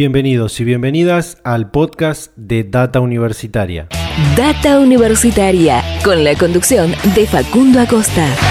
[0.00, 3.86] Bienvenidos y bienvenidas al podcast de Data Universitaria.
[4.34, 8.49] Data Universitaria, con la conducción de Facundo Acosta.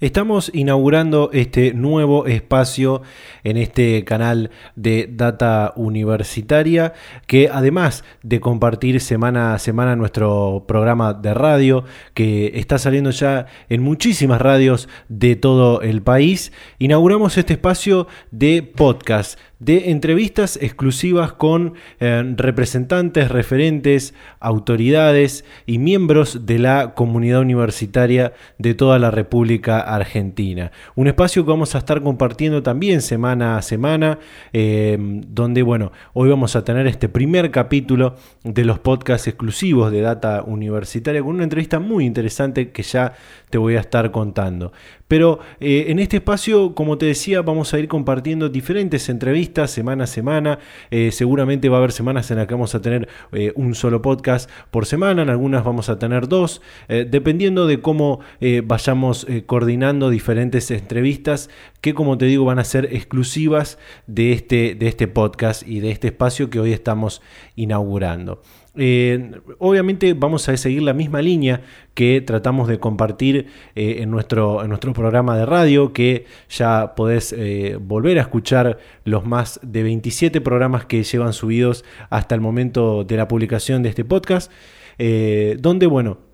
[0.00, 3.02] Estamos inaugurando este nuevo espacio
[3.42, 6.92] en este canal de Data Universitaria
[7.26, 11.82] que además de compartir semana a semana nuestro programa de radio
[12.14, 18.62] que está saliendo ya en muchísimas radios de todo el país, inauguramos este espacio de
[18.62, 28.32] podcast de entrevistas exclusivas con eh, representantes, referentes, autoridades y miembros de la comunidad universitaria
[28.58, 30.70] de toda la República Argentina.
[30.94, 34.18] Un espacio que vamos a estar compartiendo también semana a semana,
[34.52, 40.00] eh, donde, bueno, hoy vamos a tener este primer capítulo de los podcasts exclusivos de
[40.00, 43.14] Data Universitaria con una entrevista muy interesante que ya
[43.50, 44.72] te voy a estar contando.
[45.08, 50.04] Pero eh, en este espacio, como te decía, vamos a ir compartiendo diferentes entrevistas semana
[50.04, 50.58] a semana.
[50.90, 54.02] Eh, seguramente va a haber semanas en las que vamos a tener eh, un solo
[54.02, 58.20] podcast por semana, en algunas vamos a tener dos, dependiendo de cómo
[58.64, 61.48] vayamos coordinando diferentes entrevistas
[61.80, 65.90] que, como te digo, van a ser exclusivas de este, de este podcast y de
[65.90, 67.22] este espacio que hoy estamos
[67.56, 68.42] inaugurando.
[68.78, 71.62] Eh, obviamente vamos a seguir la misma línea
[71.94, 77.34] que tratamos de compartir eh, en, nuestro, en nuestro programa de radio, que ya podés
[77.36, 83.02] eh, volver a escuchar los más de 27 programas que llevan subidos hasta el momento
[83.02, 84.52] de la publicación de este podcast,
[84.98, 86.27] donde, bueno,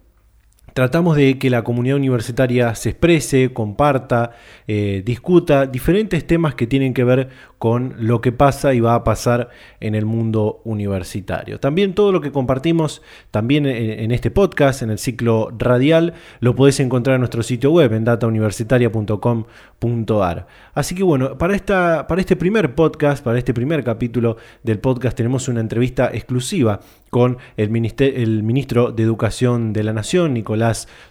[0.75, 4.33] Tratamos de que la comunidad universitaria se exprese, comparta,
[4.67, 9.51] discuta diferentes temas que tienen que ver con lo que pasa y va a pasar
[9.81, 11.61] en el mundo universitario.
[11.61, 16.81] También todo lo que compartimos también en, este podcast, en el ciclo radial, lo podés
[16.81, 20.47] encontrar en nuestro sitio web en datauniversitaria.com.ar.
[20.75, 25.17] Así que bueno, para, esta, para este primer podcast, para este primer capítulo del podcast,
[25.17, 26.81] tenemos una entrevista exclusiva
[27.11, 30.64] con el, el ministro de Educación de la Nación, Nicolás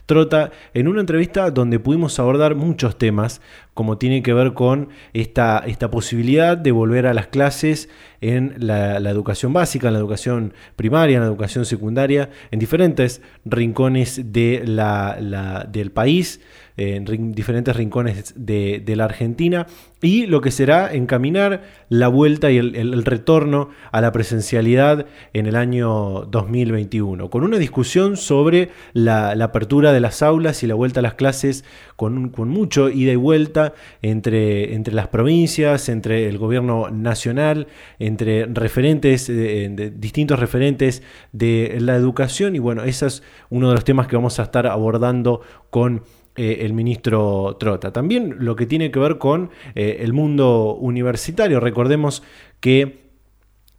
[0.06, 3.40] Trota, en una entrevista donde pudimos abordar muchos temas,
[3.74, 7.88] como tiene que ver con esta, esta posibilidad de volver a las clases
[8.20, 14.32] en la, educación básica, en la educación primaria, en la educación secundaria, en diferentes rincones
[14.32, 16.40] de la, del país,
[16.76, 19.66] en diferentes rincones de, la Argentina,
[20.02, 25.56] y lo que será encaminar la vuelta y el, retorno a la presencialidad en el
[25.56, 31.02] año 2021, con una discusión sobre la, apertura de las aulas y la vuelta a
[31.02, 31.64] las clases
[31.96, 37.68] con, mucho ida y vuelta entre, entre las provincias, entre el gobierno nacional,
[37.98, 41.02] entre referentes, eh, distintos referentes
[41.32, 44.66] de la educación, y bueno, ese es uno de los temas que vamos a estar
[44.66, 46.02] abordando con
[46.36, 47.92] eh, el ministro Trota.
[47.92, 51.60] También lo que tiene que ver con eh, el mundo universitario.
[51.60, 52.22] Recordemos
[52.60, 53.04] que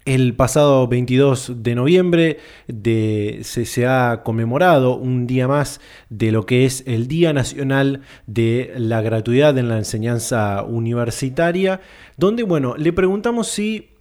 [0.05, 2.37] el pasado 22 de noviembre
[3.41, 9.01] se, ha conmemorado un día más de lo que es el Día Nacional de la
[9.01, 11.81] Gratuidad en la Enseñanza Universitaria,
[12.17, 13.94] donde, bueno, le preguntamos si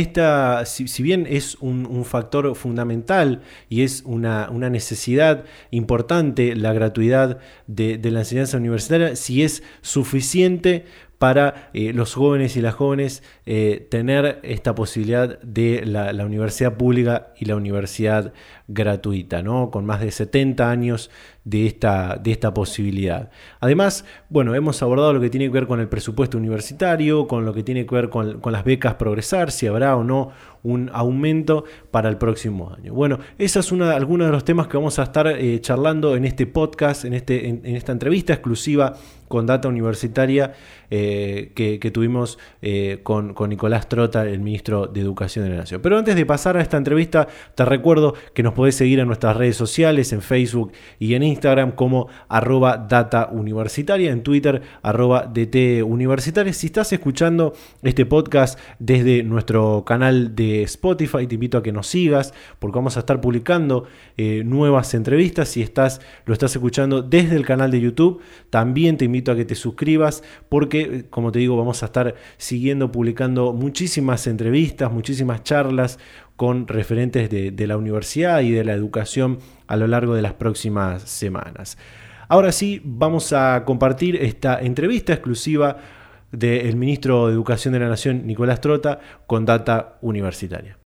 [0.00, 7.98] esta, si, bien es un, factor fundamental y es una, necesidad importante la gratuidad de,
[8.10, 10.84] la enseñanza universitaria, si es suficiente
[11.18, 17.28] para eh, los jóvenes y las jóvenes eh, tener esta posibilidad de la, universidad pública
[17.38, 18.32] y la universidad
[18.68, 19.70] gratuita, ¿no?
[19.70, 21.10] con más de 70 años
[21.44, 23.30] de esta, de esta posibilidad.
[23.60, 27.54] Además, bueno, hemos abordado lo que tiene que ver con el presupuesto universitario, con lo
[27.54, 30.32] que tiene que ver con, las becas progresar, si habrá o no
[30.66, 32.92] un aumento para el próximo año.
[32.92, 36.24] Bueno, esa es una, algunos de los temas que vamos a estar eh, charlando en
[36.24, 38.94] este podcast, en, este, en, esta entrevista exclusiva
[39.28, 40.54] con Data Universitaria
[40.88, 45.80] eh, que, tuvimos eh, con, con Nicolás Trota, el ministro de Educación de la Nación.
[45.82, 49.36] Pero antes de pasar a esta entrevista, te recuerdo que nos podés seguir en nuestras
[49.36, 55.82] redes sociales, en Facebook y en Instagram como arroba data universitaria, en Twitter arroba DT
[55.82, 56.52] universitaria.
[56.52, 57.52] Si estás escuchando
[57.82, 62.96] este podcast desde nuestro canal de Spotify, te invito a que nos sigas porque vamos
[62.96, 63.84] a estar publicando
[64.16, 65.48] eh, nuevas entrevistas.
[65.48, 68.20] Si estás, lo estás escuchando desde el canal de YouTube,
[68.50, 72.14] también te invito a que te suscribas porque, eh, como te digo, vamos a estar
[72.36, 75.98] siguiendo publicando muchísimas entrevistas, muchísimas charlas,
[76.36, 81.02] con referentes de, la universidad y de la educación a lo largo de las próximas
[81.02, 81.78] semanas.
[82.28, 85.78] Ahora sí, vamos a compartir esta entrevista exclusiva
[86.38, 90.78] del ministro de Educación de la Nación, Nicolás Trota, con Data Universitaria.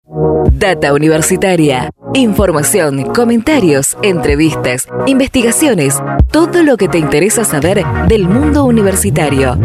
[0.51, 1.91] Data Universitaria.
[2.13, 6.01] Información, comentarios, entrevistas, investigaciones,
[6.31, 9.57] todo lo que te interesa saber del mundo universitario.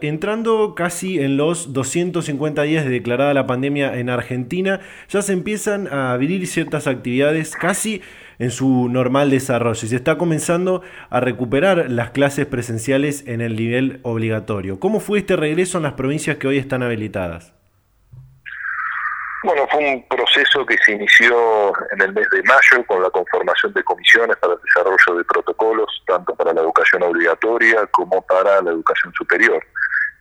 [0.00, 5.88] entrando casi en los 250 días de declarada la pandemia en Argentina, ya se empiezan
[5.88, 8.02] a abrir ciertas actividades casi
[8.38, 13.56] en su normal desarrollo y se está comenzando a recuperar las clases presenciales en el
[13.56, 14.80] nivel obligatorio.
[14.80, 17.54] ¿Cómo fue este regreso en las provincias que hoy están habilitadas?
[19.44, 23.74] Bueno, fue un proceso que se inició en el mes de mayo con la conformación
[23.74, 28.70] de comisiones para el desarrollo de protocolos, tanto para la educación obligatoria como para la
[28.70, 29.62] educación superior.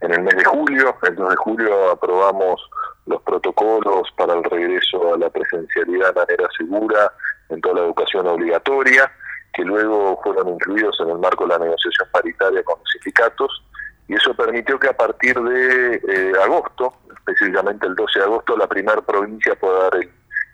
[0.02, 2.70] En el mes de julio, el 2 de julio, aprobamos
[3.06, 7.14] los protocolos para el regreso a la presencialidad de manera segura
[7.50, 9.12] en toda la educación obligatoria,
[9.54, 13.64] que luego fueron incluidos en el marco de la negociación paritaria con los sindicatos,
[14.08, 18.68] y eso permitió que a partir de eh, agosto, específicamente el 12 de agosto, la
[18.68, 20.00] primera provincia pueda dar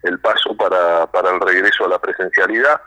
[0.03, 2.80] el, paso para, para, el regreso a la presencialidad.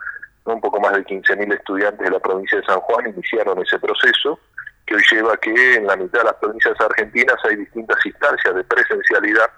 [0.44, 4.38] Un poco más de 15.000 estudiantes de la provincia de San Juan iniciaron ese proceso,
[4.86, 8.54] que hoy lleva a que en la mitad de las provincias argentinas hay distintas instancias
[8.54, 9.50] de presencialidad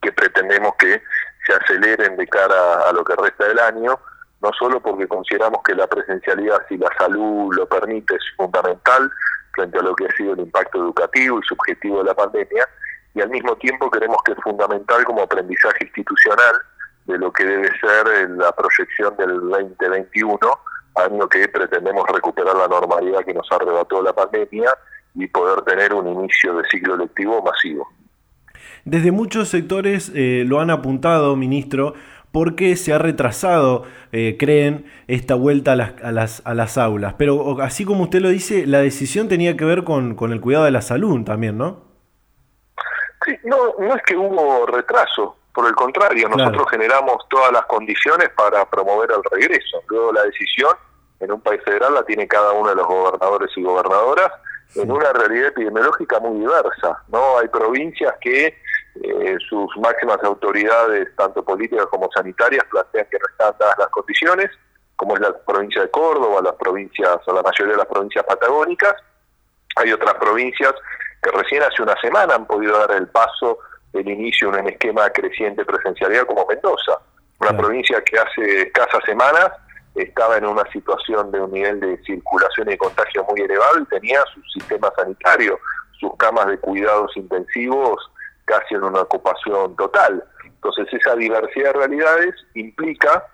[0.00, 1.02] que pretendemos que
[1.48, 3.98] se aceleren de cara a lo que resta del año,
[4.42, 9.10] no solo porque consideramos que la presencialidad, si la salud lo permite, es fundamental
[9.54, 12.68] frente a lo que ha sido el impacto educativo y subjetivo de la pandemia,
[13.14, 16.54] y al mismo tiempo creemos que es fundamental como aprendizaje institucional
[17.06, 20.38] de lo que debe ser la proyección del 2021,
[20.96, 24.70] año que pretendemos recuperar la normalidad que nos arrebató la pandemia
[25.14, 27.88] y poder tener un inicio de ciclo lectivo masivo.
[28.88, 31.92] Desde muchos sectores eh, lo han apuntado, ministro,
[32.32, 37.14] porque se ha retrasado, eh, creen, esta vuelta a las, a, las, a las aulas.
[37.18, 40.64] Pero así como usted lo dice, la decisión tenía que ver con, con el cuidado
[40.64, 41.84] de la salud también, ¿no?
[43.44, 48.64] no, no es que hubo retraso, por el contrario, nosotros generamos todas las condiciones para
[48.70, 49.82] promover el regreso.
[49.88, 50.74] Luego la decisión
[51.20, 54.30] en un país federal la tiene cada uno de los gobernadores y gobernadoras
[54.76, 57.02] en una realidad epidemiológica muy diversa.
[57.08, 58.54] No hay provincias que
[59.02, 64.50] eh, sus máximas autoridades, tanto políticas como sanitarias, plantean que no están dadas las condiciones,
[64.96, 68.94] como es la provincia de Córdoba, las provincias o la mayoría de las provincias patagónicas.
[69.76, 70.74] Hay otras provincias
[71.22, 73.58] que recién hace una semana han podido dar el paso
[73.92, 76.98] del inicio de un esquema creciente presencialidad como Mendoza,
[77.40, 79.50] una provincia que hace escasas semanas
[79.94, 84.22] estaba en una situación de un nivel de circulación y contagio muy elevado y tenía
[84.34, 85.58] su sistema sanitario,
[85.98, 88.10] sus camas de cuidados intensivos
[88.48, 90.24] casi en una ocupación total.
[90.44, 93.26] Entonces esa diversidad de realidades implica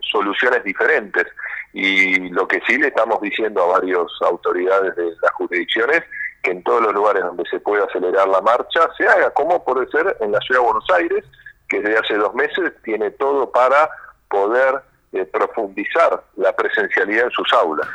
[0.00, 1.26] soluciones diferentes
[1.72, 6.02] y lo que sí le estamos diciendo a varias autoridades de las jurisdicciones
[6.42, 9.86] que en todos los lugares donde se pueda acelerar la marcha se haga, como puede
[9.88, 11.24] ser en la ciudad de Buenos Aires,
[11.68, 13.90] que desde hace dos meses tiene todo para
[14.30, 14.80] poder
[15.12, 17.88] eh, profundizar la presencialidad en sus aulas.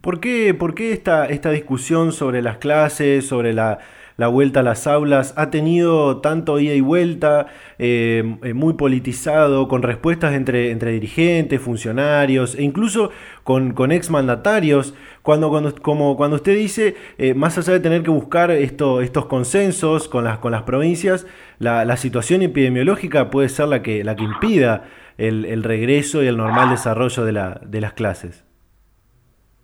[0.00, 3.78] ¿Por qué, por qué esta, esta discusión sobre las clases, sobre la,
[4.16, 7.46] la vuelta a las aulas, ha tenido tanto ida y vuelta,
[7.78, 13.10] eh, eh, muy politizado, con respuestas entre, entre dirigentes, funcionarios e incluso
[13.42, 14.94] con, con exmandatarios.
[15.22, 19.26] Cuando, cuando, como cuando usted dice, eh, más allá de tener que buscar esto, estos
[19.26, 21.26] consensos con las, con las provincias,
[21.58, 24.84] la, la, situación epidemiológica puede ser la que, la que impida
[25.18, 28.44] el, el regreso y el normal desarrollo de, la, de las clases.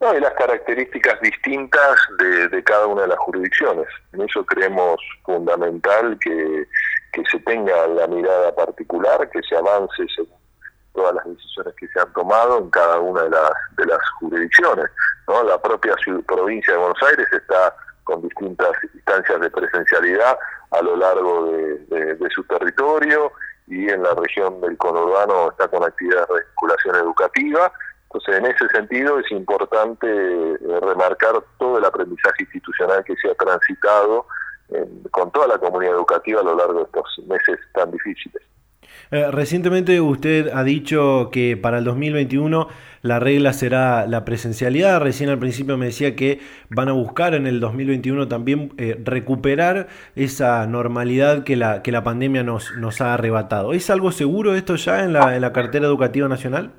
[0.01, 3.87] No, y las características distintas de, cada una de las jurisdicciones.
[4.15, 6.67] En eso creemos fundamental que,
[7.31, 10.39] se tenga la mirada particular, que se avance según
[10.95, 14.87] todas las decisiones que se han tomado en cada una de las, de las jurisdicciones.
[15.29, 15.43] ¿no?
[15.45, 15.95] La propia
[16.27, 20.39] provincia de Buenos Aires está con distintas instancias de presencialidad
[20.71, 23.33] a lo largo de, de su territorio
[23.67, 27.73] y en la región del conurbano está con actividades de vinculación educativa
[28.13, 33.35] entonces, en ese sentido es importante eh, remarcar todo el aprendizaje institucional que se ha
[33.35, 34.27] transitado
[35.11, 38.41] con toda la comunidad educativa a lo largo de estos meses tan difíciles.
[39.11, 42.69] Eh, recientemente usted ha dicho que para el 2021
[43.03, 45.01] la regla será la presencialidad.
[45.01, 49.89] Recién al principio me decía que van a buscar en el 2021 también eh, recuperar
[50.15, 53.73] esa normalidad que la, que la pandemia nos, nos ha arrebatado.
[53.73, 56.73] ¿Es algo seguro esto ya en la, en la cartera educativa nacional?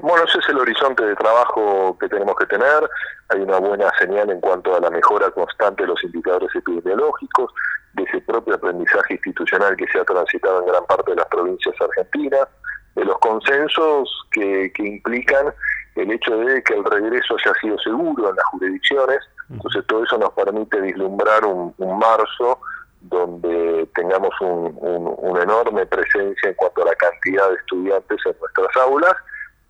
[0.00, 2.88] Bueno, ese es el horizonte de trabajo que tenemos que tener.
[3.30, 7.52] Hay una buena señal en cuanto a la mejora constante de los indicadores epidemiológicos,
[7.94, 11.74] de ese propio aprendizaje institucional que se ha transitado en gran parte de las provincias
[11.80, 12.46] argentinas,
[12.94, 15.52] de los consensos que, implican
[15.96, 19.18] el hecho de que el regreso haya sido seguro en las jurisdicciones.
[19.50, 22.60] Entonces todo eso nos permite vislumbrar un, marzo
[23.00, 29.14] donde tengamos una enorme presencia en cuanto a la cantidad de estudiantes en nuestras aulas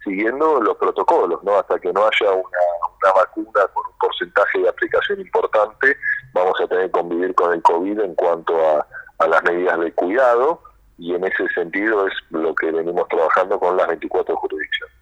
[0.09, 1.59] siguiendo los protocolos, ¿no?
[1.59, 2.59] Hasta que no haya una,
[3.03, 5.97] una vacuna con un porcentaje de aplicación importante,
[6.33, 8.87] vamos a tener que convivir con el COVID en cuanto a,
[9.19, 10.63] a las medidas de cuidado
[10.99, 14.98] y en ese sentido es lo que venimos trabajando con las 24 jurisdicciones.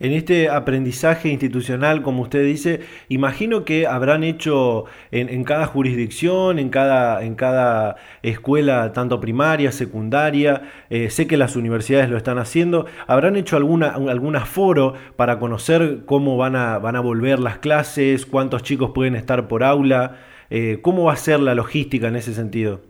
[0.00, 6.68] En este aprendizaje institucional, como usted dice, imagino que habrán hecho en, cada jurisdicción, en
[6.68, 12.86] cada, en cada escuela, tanto primaria, secundaria, eh, sé que las universidades lo están haciendo,
[13.06, 18.26] habrán hecho alguna, algún aforo para conocer cómo van a, van a volver las clases,
[18.26, 20.18] cuántos chicos pueden estar por aula,
[20.50, 22.80] eh, cómo va a ser la logística en ese sentido.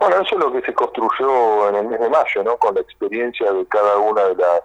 [0.00, 2.56] Bueno, eso es lo que se construyó en el mes de mayo, ¿no?
[2.56, 4.62] Con la experiencia de cada una de las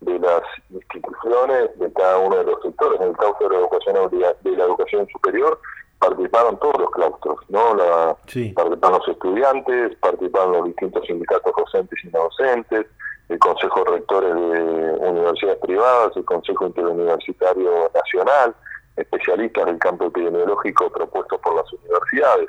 [0.00, 3.00] de las instituciones, de cada uno de los sectores.
[3.00, 4.10] En el claustro de la educación,
[4.42, 5.58] de la educación superior
[5.98, 7.74] participaron todos los claustros, ¿no?
[7.74, 8.16] La,
[8.54, 12.86] Participaron los estudiantes, participaron los distintos sindicatos docentes y no docentes,
[13.28, 18.54] el Consejo de Rectores de Universidades Privadas, el Consejo Interuniversitario Nacional,
[18.96, 22.48] especialistas del campo epidemiológico propuestos por las universidades.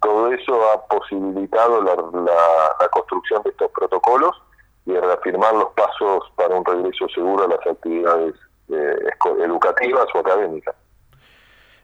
[0.00, 4.36] Todo eso ha posibilitado la, la construcción de estos protocolos
[4.86, 8.34] y reafirmar los pasos para un regreso seguro a las actividades
[8.68, 8.96] eh,
[9.44, 10.74] educativas o académicas.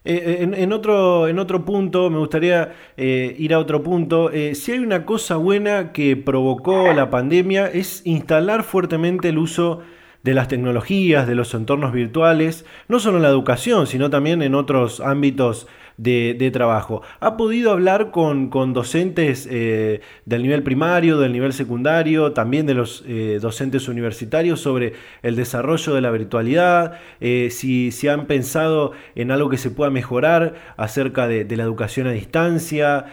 [0.05, 4.31] Eh, en, en, otro, en otro punto, me gustaría eh, ir a otro punto.
[4.55, 9.83] si hay una cosa buena que provocó la pandemia es instalar fuertemente el uso
[10.23, 14.55] de las tecnologías, de los entornos virtuales, no solo en la educación, sino también en
[14.55, 17.03] otros ámbitos de, trabajo.
[17.21, 23.05] ¿Ha podido hablar con, docentes eh, del nivel primario, del nivel secundario, también de los
[23.07, 26.99] eh, docentes universitarios sobre el desarrollo de la virtualidad?
[27.21, 32.07] Eh, si, si, han pensado en algo que se pueda mejorar acerca de, la educación
[32.07, 33.05] a distancia,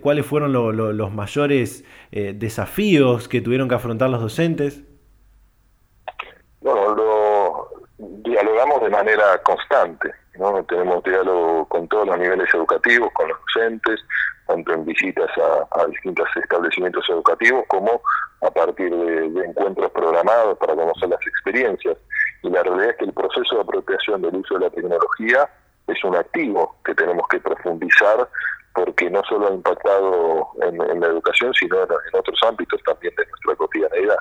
[0.00, 4.82] cuáles fueron los mayores desafíos que tuvieron que afrontar los docentes.
[6.60, 10.12] Bueno, lo dialogamos de manera constante.
[10.38, 10.64] ¿No?
[10.64, 14.00] Tenemos diálogo con todos los niveles educativos, con los docentes,
[14.46, 15.30] tanto en visitas
[15.72, 18.00] a, distintos establecimientos educativos como
[18.40, 21.96] a partir de, encuentros programados para conocer las experiencias.
[22.42, 25.48] Y la realidad es que el proceso de apropiación del uso de la tecnología
[25.86, 28.28] es un activo que tenemos que profundizar
[28.74, 33.26] porque no solo ha impactado en, la educación, sino en, en, otros ámbitos también de
[33.26, 34.18] nuestra cotidianidad.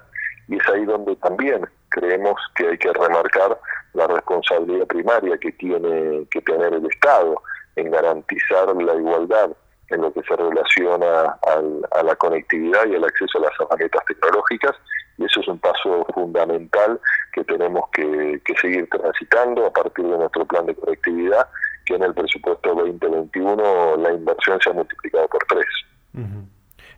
[0.48, 3.60] Y es ahí donde también creemos que hay que remarcar
[3.94, 7.42] la responsabilidad primaria que tiene que tener el Estado
[7.76, 9.52] en garantizar la igualdad
[9.90, 14.76] en lo que se relaciona a la conectividad y al acceso a las herramientas tecnológicas
[15.18, 17.00] y eso es un paso fundamental
[17.34, 21.48] que tenemos que, seguir transitando a partir de nuestro plan de conectividad
[21.86, 25.66] que en el presupuesto 2021 la inversión se ha multiplicado por tres.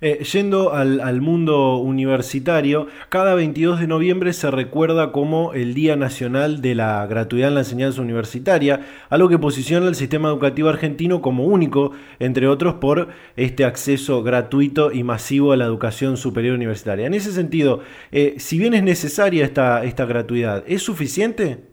[0.02, 6.62] Eh, yendo al, mundo universitario, cada 22 de noviembre se recuerda como el Día Nacional
[6.62, 11.44] de la Gratuidad en la Enseñanza Universitaria, algo que posiciona al sistema educativo argentino como
[11.44, 17.06] único, entre otros, por este acceso gratuito y masivo a la educación superior universitaria.
[17.06, 21.70] En ese sentido, eh, si bien es necesaria esta, esta gratuidad, ¿es suficiente?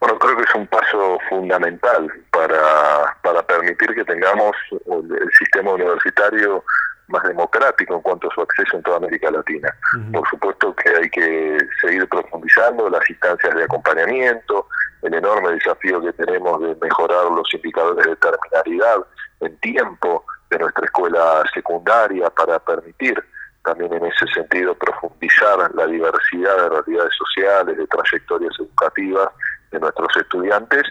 [0.00, 1.07] Bueno, creo que es un paso
[1.38, 6.64] fundamental para, para permitir que tengamos el sistema universitario
[7.06, 9.72] más democrático en cuanto a su acceso en toda América Latina.
[10.12, 14.66] Por supuesto que hay que seguir profundizando las instancias de acompañamiento,
[15.02, 18.96] el enorme desafío que tenemos de mejorar los indicadores de terminalidad
[19.40, 23.22] en tiempo de nuestra escuela secundaria para permitir
[23.64, 29.28] también en ese sentido profundizar la diversidad de realidades sociales, de trayectorias educativas
[29.70, 30.82] de nuestros estudiantes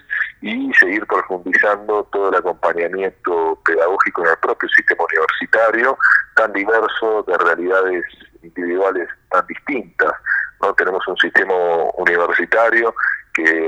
[0.42, 5.98] y seguir profundizando todo el acompañamiento pedagógico en el propio sistema universitario,
[6.36, 8.06] tan diverso, de realidades
[8.44, 10.14] individuales tan distintas.
[10.62, 11.54] no Tenemos un sistema
[11.98, 12.94] universitario
[13.34, 13.68] que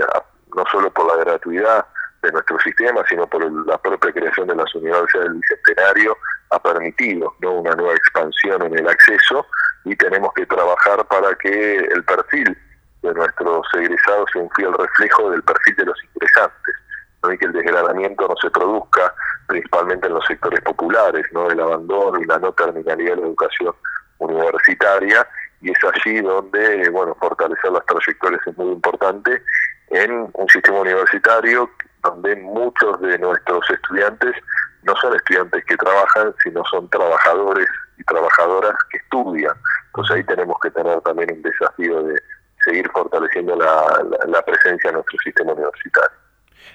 [0.55, 1.85] no solo por la gratuidad
[2.21, 6.17] de nuestro sistema, sino por la propia creación de las universidades del Bicentenario,
[6.51, 7.59] ha permitido ¿no?
[7.59, 9.45] una nueva expansión en el acceso
[9.85, 12.57] y tenemos que trabajar para que el perfil
[13.01, 16.75] de nuestros egresados sea un fiel reflejo del perfil de los ingresantes,
[17.23, 17.33] ¿no?
[17.33, 19.13] y que el desgradamiento no se produzca
[19.47, 23.73] principalmente en los sectores populares, no el abandono y la no terminalidad de la educación
[24.19, 25.27] universitaria,
[25.61, 29.41] y es allí donde, bueno, fortalecer las trayectorias es muy importante
[29.89, 31.69] en un sistema universitario
[32.03, 34.35] donde muchos de nuestros estudiantes
[34.83, 39.53] no son estudiantes que trabajan, sino son trabajadores y trabajadoras que estudian.
[39.87, 42.21] Entonces ahí tenemos que tener también un desafío de
[42.63, 46.17] seguir fortaleciendo la, presencia en nuestro sistema universitario.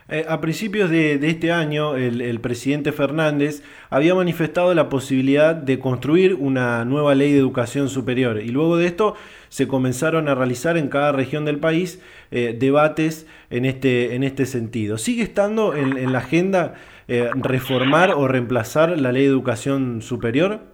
[0.08, 6.34] Eh, a principios de, este año, el, presidente Fernández había manifestado la posibilidad de construir
[6.34, 9.14] una nueva ley de educación superior y luego de esto
[9.48, 14.46] se comenzaron a realizar en cada región del país eh, debates en este, en este
[14.46, 14.98] sentido.
[14.98, 16.74] ¿Sigue estando en, la agenda
[17.08, 20.73] eh, reformar o reemplazar la ley de educación superior?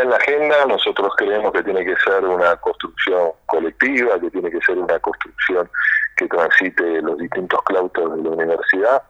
[0.00, 4.60] En la agenda, nosotros creemos que tiene que ser una construcción colectiva, que tiene que
[4.62, 5.68] ser una construcción
[6.16, 9.02] que transite los distintos claustros de la universidad.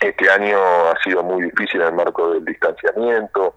[0.00, 3.56] Este año ha sido muy difícil en el marco del distanciamiento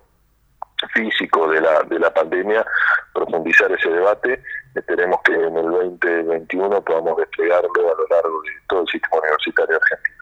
[0.92, 2.66] físico de la, de la pandemia,
[3.14, 4.42] profundizar ese debate.
[4.74, 9.76] Esperemos que en el 2021 podamos desplegarlo a lo largo de todo el sistema universitario
[9.76, 10.16] argentino.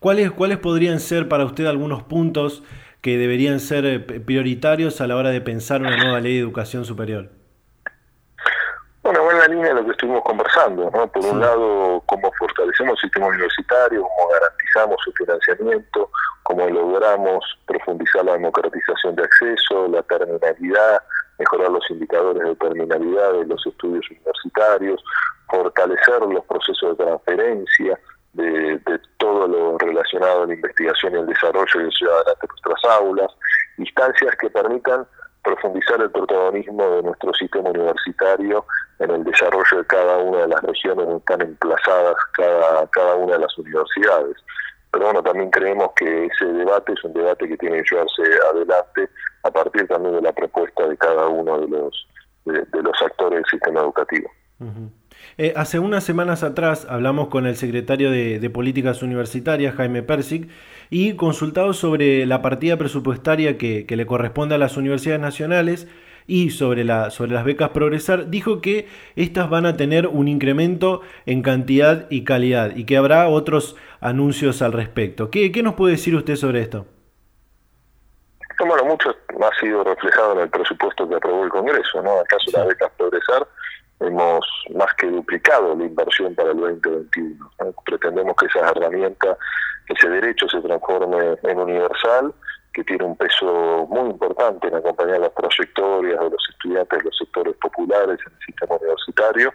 [0.00, 2.62] ¿Cuáles, ¿Cuáles podrían ser para usted algunos puntos
[3.00, 6.84] que deberían ser eh, prioritarios a la hora de pensar una nueva ley de educación
[6.84, 7.30] superior?
[9.02, 11.06] Bueno, va en la línea de lo que estuvimos conversando, ¿no?
[11.10, 16.10] Por un lado, cómo fortalecemos el sistema universitario, cómo garantizamos su financiamiento,
[16.42, 21.02] cómo logramos profundizar la democratización de acceso, la terminalidad,
[21.38, 25.02] mejorar los indicadores de terminalidad de los estudios universitarios,
[25.48, 27.98] fortalecer los procesos de transferencia
[28.34, 32.48] de, de todo lo relacionado a la investigación y el desarrollo y el ciudadano de
[32.48, 33.32] nuestras aulas,
[33.78, 35.06] instancias que permitan
[35.44, 38.64] profundizar el protagonismo de nuestro sistema universitario
[38.98, 43.34] en el desarrollo de cada una de las regiones donde están emplazadas cada, cada una
[43.34, 44.36] de las universidades.
[44.90, 48.22] Pero bueno, también creemos que ese debate es un debate que tiene que llevarse
[48.52, 49.08] adelante
[49.44, 52.06] a partir también de la propuesta de cada uno de los,
[52.44, 54.28] de, los actores del sistema educativo.
[55.38, 60.48] Eh, hace unas semanas atrás hablamos con el secretario de, Políticas Universitarias, Jaime Persig,
[60.90, 65.88] y consultado sobre la partida presupuestaria que, le corresponde a las universidades nacionales
[66.26, 71.00] y sobre, la, sobre las becas Progresar, dijo que estas van a tener un incremento
[71.26, 75.30] en cantidad y calidad y que habrá otros anuncios al respecto.
[75.30, 76.86] ¿Qué, qué nos puede decir usted sobre esto?
[78.58, 82.20] Bueno, mucho ha sido reflejado en el presupuesto que aprobó el Congreso, ¿no?
[82.20, 83.46] Acaso las becas Progresar
[84.00, 87.50] hemos más que duplicado la inversión para el 2021.
[87.84, 89.36] Pretendemos que esa herramienta,
[89.88, 92.34] ese derecho se transforme en universal,
[92.72, 97.18] que tiene un peso muy importante en acompañar las trayectorias de los estudiantes de los
[97.18, 99.52] sectores populares en el sistema universitario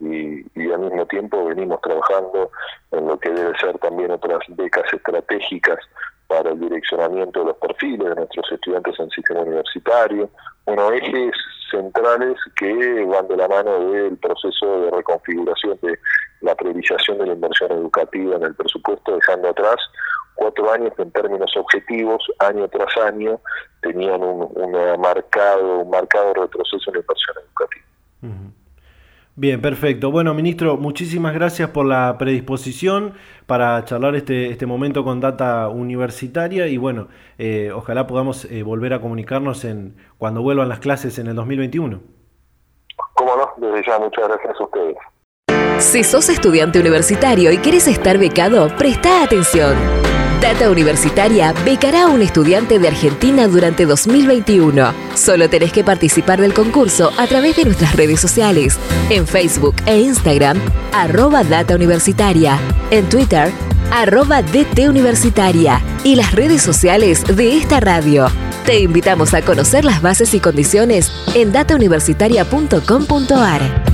[0.00, 2.50] y, y al mismo tiempo venimos trabajando
[2.90, 5.78] en lo que debe ser también otras becas estratégicas
[6.26, 10.30] para el direccionamiento de los perfiles de nuestros estudiantes en el sistema universitario,
[10.66, 11.32] unos ejes
[11.70, 15.98] centrales que van de la mano del proceso de reconfiguración de
[16.40, 19.76] la priorización de la inversión educativa en el presupuesto, dejando atrás
[20.34, 23.40] cuatro años que en términos objetivos, año tras año,
[23.82, 24.50] tenían un,
[25.00, 28.63] marcado, un marcado retroceso en la inversión educativa.
[29.36, 30.12] Bien, perfecto.
[30.12, 33.14] Bueno, ministro, muchísimas gracias por la predisposición
[33.46, 38.94] para charlar este, este momento con Data Universitaria y bueno, eh, ojalá podamos eh, volver
[38.94, 42.00] a comunicarnos en cuando vuelvan las clases en el 2021.
[43.14, 44.96] Cómo no, desde ya muchas gracias a ustedes.
[45.78, 49.74] Si sos estudiante universitario y quieres estar becado, presta atención.
[50.40, 54.92] Data Universitaria becará a un estudiante de Argentina durante 2021.
[55.14, 58.78] Solo tenés que participar del concurso a través de nuestras redes sociales.
[59.10, 60.58] En Facebook e Instagram,
[60.92, 62.58] arroba Data Universitaria.
[62.90, 63.50] En Twitter,
[63.90, 65.80] arroba DT Universitaria.
[66.04, 68.26] Y las redes sociales de esta radio.
[68.66, 73.84] Te invitamos a conocer las bases y condiciones en datauniversitaria.com.ar.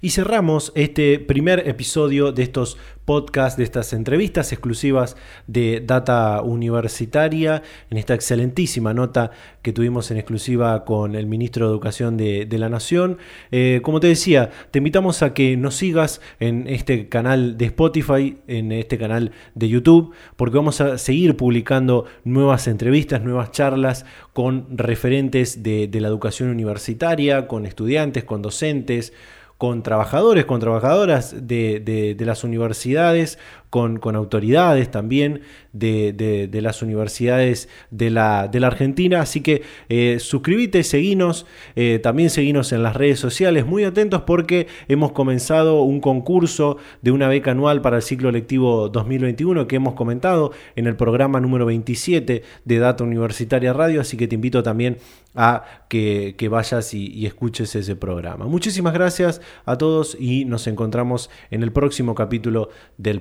[0.00, 5.16] Y cerramos este primer episodio de estos podcasts, de estas entrevistas exclusivas
[5.48, 11.72] de Data Universitaria, en esta excelentísima nota que tuvimos en exclusiva con el ministro de
[11.72, 13.18] Educación de, la Nación.
[13.50, 18.38] Eh, como te decía, te invitamos a que nos sigas en este canal de Spotify,
[18.46, 24.78] en este canal de YouTube, porque vamos a seguir publicando nuevas entrevistas, nuevas charlas con
[24.78, 29.12] referentes de la educación universitaria, con estudiantes, con docentes
[29.58, 38.50] con trabajadores, con trabajadoras de, las universidades, con, autoridades también de, las universidades de la,
[38.62, 39.20] Argentina.
[39.20, 44.66] Así que eh, suscríbete, seguinos, eh, también seguinos en las redes sociales, muy atentos porque
[44.88, 49.94] hemos comenzado un concurso de una beca anual para el ciclo lectivo 2021 que hemos
[49.94, 54.98] comentado en el programa número 27 de Data Universitaria Radio, así que te invito también
[55.34, 58.46] a que, vayas y escuches ese programa.
[58.46, 63.20] Muchísimas gracias a todos y nos encontramos en el próximo capítulo del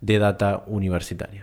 [0.00, 1.36] de Data Universitaria.